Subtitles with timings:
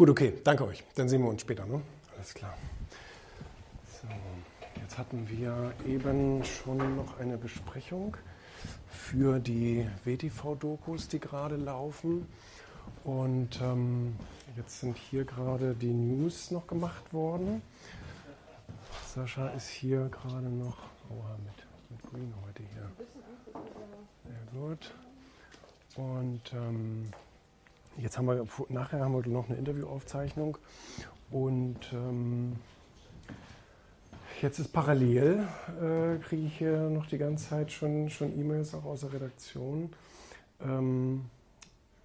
[0.00, 0.82] Gut, okay, danke euch.
[0.94, 1.66] Dann sehen wir uns später.
[1.66, 1.82] Ne?
[2.16, 2.56] Alles klar.
[4.00, 4.08] So,
[4.80, 8.16] jetzt hatten wir eben schon noch eine Besprechung
[8.88, 12.26] für die WTV-Dokus, die gerade laufen.
[13.04, 14.16] Und ähm,
[14.56, 17.60] jetzt sind hier gerade die News noch gemacht worden.
[19.06, 20.78] Sascha ist hier gerade noch
[21.10, 22.90] oha, mit, mit Green heute hier.
[24.24, 24.94] Sehr gut.
[25.96, 27.12] Und ähm,
[28.02, 30.58] jetzt haben wir, nachher haben wir noch eine Interviewaufzeichnung.
[31.30, 32.56] Und ähm,
[34.42, 35.46] jetzt ist parallel,
[35.80, 39.92] äh, kriege ich hier noch die ganze Zeit schon, schon E-Mails auch aus der Redaktion.
[40.60, 41.26] Ähm,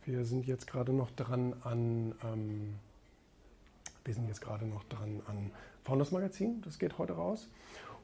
[0.05, 2.75] wir sind jetzt gerade noch dran an, ähm,
[4.03, 5.49] wir sind jetzt gerade noch dran an
[5.83, 7.47] Founders Magazin, das geht heute raus.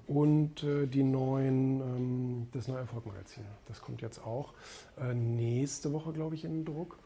[0.08, 3.44] Und äh, die neuen, ähm, das neue Erfolg-Magazin.
[3.67, 4.53] Das kommt jetzt auch
[5.00, 6.98] äh, nächste Woche, glaube ich, in den Druck.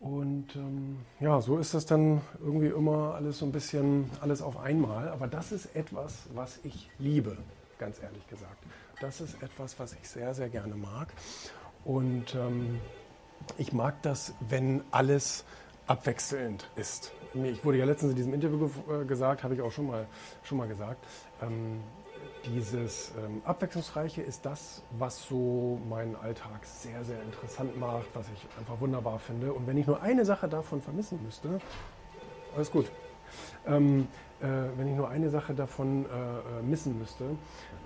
[0.00, 4.58] Und ähm, ja, so ist das dann irgendwie immer alles so ein bisschen alles auf
[4.58, 5.08] einmal.
[5.08, 7.36] Aber das ist etwas, was ich liebe,
[7.78, 8.62] ganz ehrlich gesagt.
[9.00, 11.08] Das ist etwas, was ich sehr, sehr gerne mag.
[11.84, 12.80] Und ähm,
[13.56, 15.44] ich mag das, wenn alles
[15.86, 17.12] abwechselnd ist.
[17.34, 20.06] Ich wurde ja letztens in diesem Interview äh, gesagt, habe ich auch schon mal,
[20.42, 21.04] schon mal gesagt.
[21.42, 21.80] Ähm,
[22.46, 28.46] dieses ähm, Abwechslungsreiche ist das, was so meinen Alltag sehr, sehr interessant macht, was ich
[28.58, 29.52] einfach wunderbar finde.
[29.52, 31.60] Und wenn ich nur eine Sache davon vermissen müsste,
[32.54, 32.90] alles gut.
[33.66, 34.08] Ähm,
[34.40, 37.24] äh, wenn ich nur eine Sache davon äh, äh missen müsste,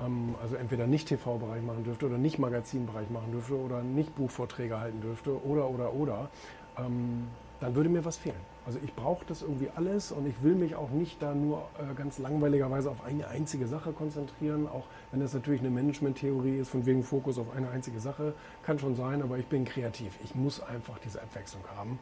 [0.04, 4.78] ähm, also entweder nicht TV-Bereich machen dürfte oder nicht Magazinbereich machen dürfte oder nicht Buchvorträge
[4.78, 6.30] halten dürfte oder, oder, oder,
[6.78, 7.28] ähm,
[7.62, 8.40] dann würde mir was fehlen.
[8.66, 11.94] Also ich brauche das irgendwie alles und ich will mich auch nicht da nur äh,
[11.94, 16.84] ganz langweiligerweise auf eine einzige Sache konzentrieren, auch wenn das natürlich eine Management-Theorie ist, von
[16.86, 20.18] wegen Fokus auf eine einzige Sache, kann schon sein, aber ich bin kreativ.
[20.24, 22.00] Ich muss einfach diese Abwechslung haben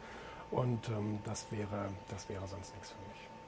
[0.51, 3.40] und ähm, das, wäre, das wäre sonst nichts für mich.